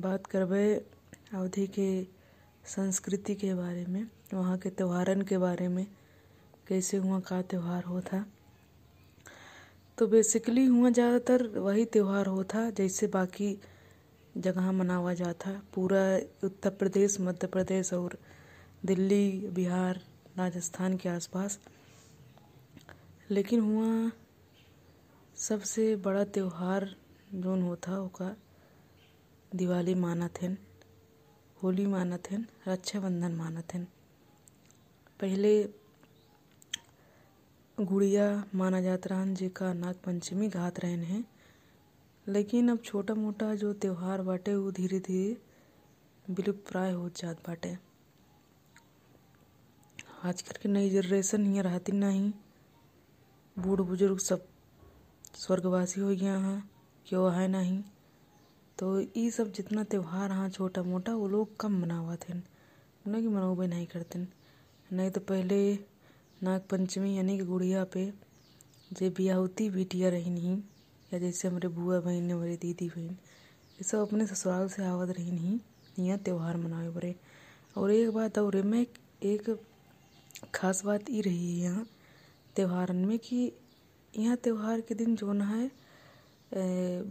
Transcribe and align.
बात 0.00 0.26
करबे 0.26 0.74
अवधि 1.34 1.66
के 1.66 2.02
संस्कृति 2.64 3.34
के 3.34 3.54
बारे 3.54 3.86
में, 3.86 4.06
वहाँ 4.34 4.58
के 4.58 4.70
त्योहारन 4.70 5.22
के 5.22 5.38
बारे 5.38 5.68
में, 5.68 5.86
कैसे 6.68 6.96
हुआ, 6.96 7.20
का 7.20 7.42
त्योहार 7.42 7.84
होता। 7.84 8.24
तो 9.98 10.06
बेसिकली 10.06 10.64
हुआ 10.66 10.90
ज़्यादातर 10.90 11.46
वही 11.58 11.84
त्योहार 11.84 12.26
होता, 12.26 12.70
जैसे 12.70 13.06
बाकी 13.06 13.60
जगह 14.36 14.72
मनावा 14.72 15.14
जाता। 15.14 15.60
पूरा 15.74 16.02
उत्तर 16.44 16.70
प्रदेश, 16.70 17.20
मध्य 17.20 17.46
प्रदेश 17.46 17.92
और 17.92 18.18
दिल्ली, 18.84 19.48
बिहार, 19.54 20.00
राजस्थान 20.38 20.96
के 20.96 21.08
आसपास। 21.08 21.58
लेकिन 23.30 23.60
हुआ 23.60 24.10
सबसे 25.36 25.96
बड़ा 25.96 26.24
त्यौहार 26.24 26.88
जोन 27.34 27.62
होता, 27.62 28.00
ओका 28.00 28.36
दिवाली 29.52 29.94
मानत 29.96 30.38
हन 30.42 30.56
होली 31.62 31.86
मानत 31.86 32.28
हन 32.32 32.44
रक्षाबंधन 32.68 33.32
मानत 33.34 33.74
हन 33.74 33.86
पहले 35.20 35.52
गुड़िया 37.78 38.26
माना 38.54 38.80
जात 38.80 39.06
रहन 39.06 39.34
जेका 39.34 39.72
नाग 39.72 39.94
पंचमी 40.06 40.48
घात 40.48 40.80
रहन 40.80 41.02
है, 41.02 41.22
लेकिन 42.26 42.70
अब 42.70 42.78
छोटा 42.84 43.14
मोटा 43.14 43.54
जो 43.54 43.72
त्योहार 43.74 44.22
बाटे, 44.22 44.54
वो 44.54 44.70
धीरे 44.70 44.98
धीरे 45.00 45.36
विलुप्त 46.26 46.70
प्राय 46.70 46.92
हो 46.92 47.08
जात 47.16 47.46
बाटे। 47.48 47.76
आजकल 50.24 50.62
के 50.62 50.68
नई 50.68 50.90
जनरेशन 50.90 51.46
हियाँ 51.46 51.64
रहती 51.64 51.92
नहीं, 51.92 52.32
बूढ़ 53.56 53.80
बुज़ुर्ग 53.80 54.18
सब 54.20 54.46
स्वर्गवासी 55.36 56.00
हो 56.00 56.08
गया 56.10 56.36
हैं, 56.38 56.70
क्यों 57.06 57.32
है 57.34 57.48
नहीं? 57.48 57.82
तो 58.80 59.00
ये 59.00 59.30
सब 59.30 59.50
जितना 59.52 59.82
त्यौहार 59.84 60.32
हाँ 60.32 60.48
छोटा 60.48 60.82
मोटा 60.82 61.14
वो 61.14 61.26
लोग 61.28 61.56
कम 61.60 61.72
मनावत 61.80 62.28
हैं 62.28 62.42
न 63.08 63.20
कि 63.20 63.28
मनावे 63.28 63.66
नहीं 63.66 63.86
करते 63.86 64.18
नहीं 64.18 65.10
तो 65.10 65.20
पहले 65.20 65.58
नाग 66.42 66.60
पंचमी 66.70 67.16
यानी 67.16 67.36
कि 67.38 67.44
गुड़िया 67.44 67.84
पे 67.84 68.04
जे 68.92 69.10
बियाहुती 69.10 69.68
बिटिया 69.70 70.08
रही 70.08 70.30
नहीं 70.30 70.56
या 71.12 71.18
जैसे 71.18 71.48
हमारे 71.48 71.68
बुआ 71.68 72.00
बहन, 72.00 72.30
हमारी 72.30 72.56
दीदी 72.56 72.88
बहन, 72.88 73.10
ये 73.78 73.84
सब 73.84 73.98
अपने 73.98 74.26
ससुराल 74.26 74.68
से 74.68 74.84
आवत 74.84 75.16
रही 75.18 75.32
नहीं 75.32 75.58
यहाँ 75.98 76.18
त्योहार 76.18 76.56
मनावे 76.56 76.90
बड़े 76.90 77.14
और 77.76 77.90
एक 77.90 78.10
बात 78.10 78.38
और 78.38 78.62
में 78.62 78.80
एक 78.80 79.56
खास 80.54 80.84
बात 80.84 81.10
ये 81.10 81.20
रही 81.20 81.52
है 81.52 81.64
यहाँ 81.64 81.86
त्योहारन 82.56 83.04
में 83.04 83.18
कि 83.18 83.52
यहाँ 84.18 84.36
त्योहार 84.36 84.80
के 84.80 84.94
दिन 84.94 85.16
जो 85.16 85.32
है 85.32 85.70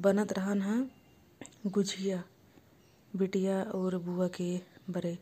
बनत 0.00 0.32
रहन 0.32 0.62
है 0.62 0.97
गुझिया, 1.64 2.22
बिटिया 3.12 3.62
और 3.74 3.96
बुआ 3.98 4.26
के 4.28 4.60
बरे, 4.90 5.16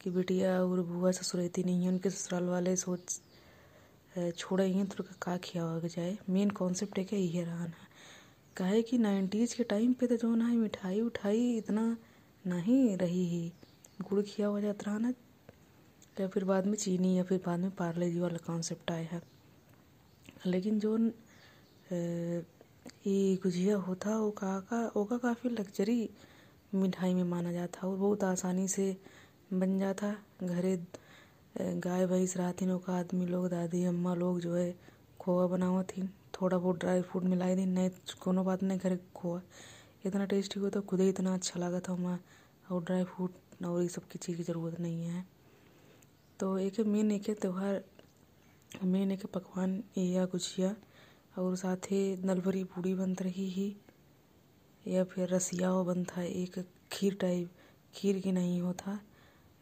कि 0.00 0.10
बिटिया 0.10 0.50
और 0.62 0.80
बुआ 0.82 1.10
ससुरती 1.10 1.62
नहीं 1.64 1.82
है, 1.82 1.88
उनके 1.88 2.10
ससुराल 2.10 2.44
वाले 2.44 2.74
सोच 2.76 3.20
छोड़े 4.36 4.66
हैं 4.68 4.86
तो 4.86 5.04
का 5.22 5.36
खियावा 5.36 5.88
जाए 5.88 6.16
मेन 6.30 6.50
कॉन्सेप्ट 6.50 6.98
है 6.98 7.04
क्या 7.04 7.18
ये 7.18 7.44
रहन 7.44 7.68
है। 7.68 7.86
काहे 8.56 8.82
कि 8.82 8.98
नाइन्टीज 8.98 9.54
के 9.54 9.64
टाइम 9.64 9.92
पे 9.92 10.06
तो 10.06 10.16
जो 10.16 10.34
है 10.36 10.56
मिठाई 10.56 11.00
उठाई, 11.00 11.56
इतना 11.56 11.96
नहीं 12.44 12.96
रही 12.96 13.24
ही। 13.26 13.52
गुड़ 14.02 14.22
खिया 14.22 14.46
हुआ 14.48 14.60
जाता 14.60 14.90
रहा 14.90 14.98
ना 14.98 15.12
या 16.20 16.28
फिर 16.28 16.44
बाद 16.44 16.66
में 16.66 16.76
चीनी 16.76 17.16
या 17.18 17.22
फिर 17.24 17.40
बाद 17.46 17.60
में 17.60 17.70
पार्ले 17.70 18.10
जी 18.10 18.20
वाला 18.20 18.38
कॉन्सेप्ट 18.46 18.90
आया। 18.90 19.08
है 19.12 19.22
लेकिन 20.46 20.78
जो 20.80 20.96
ये 23.06 23.34
गुजिया 23.42 23.76
होता 23.78 24.16
वो 24.18 24.30
का 24.38 24.90
ओका 24.96 25.16
काफ़ी 25.18 25.50
लग्जरी 25.50 26.08
मिठाई 26.74 27.14
में 27.14 27.22
माना 27.24 27.52
जाता 27.52 27.86
और 27.88 27.96
बहुत 27.96 28.24
आसानी 28.24 28.66
से 28.68 28.96
बन 29.52 29.78
जाता। 29.78 30.10
घरे 30.42 30.76
गाय 31.56 32.06
भैंस 32.06 32.36
रहती 32.36 32.70
ओका 32.70 32.98
आदमी 32.98 33.26
लोग, 33.26 33.48
दादी, 33.48 33.84
अम्मा 33.84 34.14
लोग 34.14 34.40
जो 34.40 34.54
है 34.54 34.74
खोआ 35.20 35.46
बनावत 35.46 35.86
थी। 35.90 36.02
थोड़ा 36.34 36.58
बहुत 36.58 36.78
ड्राई 36.78 37.02
फ्रूट 37.02 37.24
मिलाई 37.24 37.54
दी, 37.56 37.66
नहीं 37.66 37.90
कोनो 38.22 38.44
बात 38.44 38.62
नहीं, 38.62 38.78
घरे 38.78 38.98
खोआ 39.14 39.40
इतना 40.06 40.24
टेस्टी 40.26 40.60
होता 40.60 40.80
खुद 40.80 41.00
ही 41.00 41.08
इतना 41.08 41.34
अच्छा 41.34 41.60
लगा 41.60 41.80
था 41.80 41.92
वहाँ 41.92 42.20
और 42.72 42.82
ड्राई 42.84 43.04
फ्रूट 43.04 43.64
और 43.64 43.82
ये 43.82 43.88
सब 43.88 44.08
की 44.08 44.18
चीज़ 44.18 44.36
की 44.36 44.42
ज़रूरत 44.42 44.80
नहीं 44.80 45.06
है। 45.06 45.24
तो 46.40 46.56
एक 46.58 46.80
मेन 46.80 47.10
एक 47.12 47.30
त्यौहार। 47.40 47.84
मेन 48.84 49.12
एक 49.12 49.26
पकवान, 49.26 49.82
या 49.98 50.24
गुजिया। 50.26 50.74
और 51.36 51.56
साथ 51.56 51.90
ही 51.90 52.00
नलभरी 52.24 52.62
पूड़ी 52.64 52.94
बनत 52.94 53.22
रही 53.22 53.48
ही, 53.50 53.74
या 54.84 55.04
फिर 55.04 55.28
रसिया 55.28 55.72
बनता 55.82 56.20
है 56.20 56.28
एक 56.32 56.64
खीर 56.92 57.14
टाइप, 57.20 57.50
खीर 57.94 58.20
की 58.20 58.32
नहीं 58.32 58.60
होता 58.60 58.98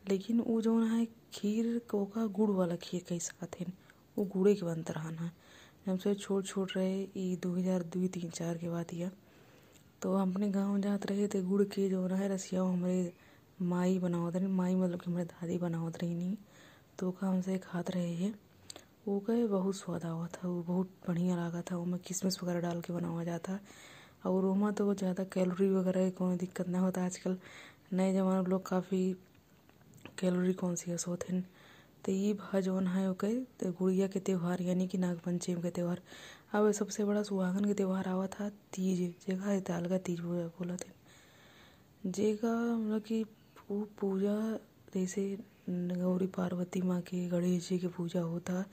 लेकिन 0.04 0.40
वो 0.40 0.60
जो 0.62 0.78
है 0.80 1.04
खीर 1.34 1.78
को 1.90 2.04
का 2.06 2.26
गुड़ 2.28 2.50
वाला 2.50 2.76
खीर 2.76 3.04
कह 3.08 3.18
सकते 3.20 3.64
हैं, 3.64 3.72
वो 4.16 4.24
गुड़े 4.26 4.54
के 4.54 4.66
बनता 4.66 4.94
रहा 4.94 5.10
ना। 5.10 5.30
जब 5.86 5.98
से 5.98 6.14
छोट 6.14 6.46
छोट 6.46 6.76
रहे, 6.76 7.00
ये 7.00 7.36
दो 7.36 7.52
हज़ार 7.54 7.82
दो, 7.84 8.06
तीन, 8.08 8.30
चार 8.30 8.58
के 8.58 8.68
बाद 8.68 8.94
या 8.94 9.10
तो 10.02 10.14
अपने 10.14 10.48
गाँव 10.50 10.78
जाते 10.80 11.08
रहे 11.08 11.28
थे, 11.28 11.42
गुड़ 11.42 11.62
के 11.64 11.88
जो 11.88 12.06
है 12.06 12.28
रसिया 12.28 12.62
हमारे 12.62 13.12
माई 13.62 13.98
बनावत 13.98 14.36
रही, 14.36 14.46
माई 14.46 14.74
मतलब 14.74 15.00
कि 15.00 15.10
हमारे 15.10 15.24
दादी 15.26 15.58
बनावत 15.58 16.02
नहीं 16.02 16.36
तो 16.98 17.10
का 17.10 17.26
हमसे 17.26 17.58
खात 17.60 17.90
रहे 17.90 18.12
हैं। 18.14 18.34
वो 19.06 19.18
का 19.20 19.34
बहुत 19.46 19.76
स्वाद 19.76 20.04
आवा 20.04 20.26
था, 20.26 20.48
वो 20.48 20.62
बहुत 20.62 20.90
बढ़िया 21.08 21.36
लगा 21.36 21.60
था, 21.62 21.76
वो 21.76 21.84
में 21.84 21.98
किशमिश 22.00 22.38
वगैरह 22.42 22.60
डाल 22.60 22.80
के 22.80 22.92
बनावा 22.92 23.24
जाता। 23.24 23.58
और 24.26 24.44
वहाँ 24.44 24.72
तो 24.74 24.94
ज़्यादा 24.94 25.24
कैलोरी 25.24 25.68
वगैरह 25.70 26.04
की 26.04 26.10
कोई 26.10 26.36
दिक्कत 26.36 26.68
ना 26.68 26.80
होता 26.80 27.04
आजकल। 27.04 27.36
नए 27.92 28.12
जमाने 28.14 28.48
लोग 28.50 28.66
काफ़ी 28.66 29.02
कैलोरी 30.18 30.52
कॉन्सियस 30.52 31.06
होते 31.08 31.32
हैं। 31.32 31.44
तो 32.04 32.12
ये 32.12 32.60
जौन 32.62 32.86
है 32.86 33.06
वो 33.08 33.14
कहे 33.14 33.70
गुड़िया 33.70 34.06
के 34.08 34.20
त्यौहार, 34.20 34.62
यानी 34.62 34.86
कि 34.88 34.98
नागपंचमी 34.98 35.62
के 35.62 35.70
त्यौहार। 35.70 36.00
अब 36.54 36.70
सबसे 36.72 37.04
बड़ा 37.04 37.22
सुहागन 37.22 37.64
के 37.64 37.74
त्यौहार 37.74 38.08
आवा 38.08 38.26
था, 38.26 38.48
तीज 38.48 39.00
जेगा 39.26 39.58
ताल 39.60 39.88
का 39.88 39.98
तीज 39.98 40.20
बोला 40.20 40.76
थे। 40.76 40.92
जेगा 42.10 42.54
मतलब 42.76 43.02
कि 43.02 43.22
वो 43.70 43.84
पूजा 44.00 44.36
जैसे 44.94 45.36
गौरी 45.66 46.26
पार्वती 46.28 46.80
माँ 46.82 47.00
की, 47.00 47.26
गणेश 47.28 47.68
जी 47.68 47.78
की 47.78 47.86
पूजा 47.88 48.20
होता। 48.22 48.64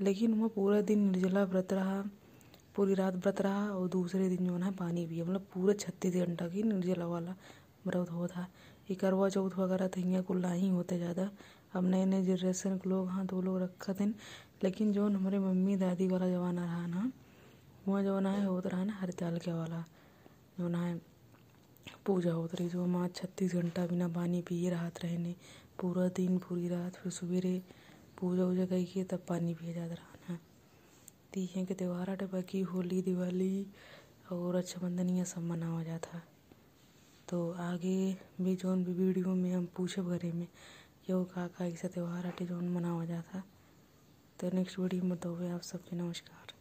लेकिन 0.00 0.34
वह 0.34 0.48
पूरा 0.48 0.80
दिन 0.80 0.98
निर्जला 1.06 1.42
व्रत 1.44 1.72
रहा, 1.72 2.02
पूरी 2.76 2.94
रात 2.94 3.14
व्रत 3.16 3.40
रहा 3.40 3.70
और 3.70 3.88
दूसरे 3.88 4.28
दिन 4.28 4.46
जो 4.46 4.56
है 4.56 4.70
पानी 4.76 5.06
पिया। 5.06 5.24
मतलब 5.24 5.46
पूरा 5.54 5.74
छत्तीस 5.74 6.14
घंटा 6.16 6.48
की 6.48 6.62
निर्जला 6.62 7.06
वाला 7.06 7.34
व्रत 7.86 8.10
होता। 8.10 8.46
ये 8.90 8.94
करवा 8.96 9.28
चौथ 9.28 9.58
वगैरह 9.58 9.88
तो 9.88 10.00
यहाँ 10.00 10.22
कुल 10.22 10.44
ही 10.46 10.68
होते 10.68 10.98
ज़्यादा। 10.98 11.28
अब 11.74 11.84
नए 11.84 12.04
नए 12.04 12.22
जनरेशन 12.24 12.76
के 12.78 12.90
लोग 12.90 13.08
हाँ 13.08 13.26
तो 13.26 13.40
लोग 13.42 13.60
रखा 13.62 13.92
थे 13.94 14.06
लेकिन 14.64 14.92
जो 14.92 15.06
हमारे 15.06 15.38
मम्मी 15.38 15.76
दादी 15.76 16.06
वाला 16.08 16.28
जमाना 16.28 16.64
रहा 16.64 16.86
ना, 16.86 17.10
वहाँ 17.88 18.02
जमाना 18.02 18.30
है 18.30 18.44
होता 18.46 18.68
रहा 18.68 18.84
ना 18.84 18.96
हरिताल 19.00 19.38
के 19.38 19.52
वाला 19.52 19.84
जो 20.58 20.68
ना 20.68 20.78
है 20.78 21.00
पूजा 22.06 22.32
होती 22.32 22.56
रही। 22.56 22.68
जो 22.68 22.86
माँ 22.86 23.08
छत्तीस 23.10 23.54
घंटा 23.54 23.86
बिना 23.86 24.08
पानी 24.08 24.40
पिए, 24.42 24.70
रात 24.70 25.04
रहने 25.04 25.34
पूरा 25.80 26.08
दिन, 26.08 26.38
पूरी 26.38 26.68
रात 26.68 26.94
फिर 26.94 27.12
सवेरे 27.12 27.62
पूजा 28.18 28.44
वूजा 28.44 28.64
करके 28.66 29.04
तब 29.04 29.22
पानी 29.28 29.54
पिया 29.54 29.72
जाता 29.72 29.94
रहा 29.94 30.16
ना। 30.30 30.38
तीहे 31.32 31.64
के 31.66 31.74
त्यौहार 31.74 32.10
आटे 32.10 32.26
बाकी 32.26 32.60
होली, 32.60 33.00
दिवाली 33.02 33.66
और 34.32 34.56
रक्षाबंधन 34.56 35.10
यह 35.10 35.24
सब 35.24 35.42
मनावा 35.42 35.82
जाता। 35.82 36.22
तो 37.28 37.50
आगे 37.52 38.16
भी 38.40 38.56
जौन 38.56 38.84
भी 38.84 38.92
वीडियो 38.92 39.34
में 39.34 39.52
हम 39.54 39.68
पूछब 39.76 40.10
घरे 40.10 40.32
में, 40.32 40.46
यो 41.10 41.24
का 41.24 41.46
का 41.46 41.66
ऐसा 41.66 41.88
त्यौहार 41.88 42.26
आटे 42.26 42.46
जौन 42.46 42.68
मनावा 42.68 43.04
जाता। 43.04 43.42
तो 44.40 44.50
नेक्स्ट 44.54 44.78
वीडियो 44.78 45.02
में 45.02 45.18
तो 45.18 45.34
आप 45.54 45.62
सबके 45.62 45.96
नमस्कार। 45.96 46.59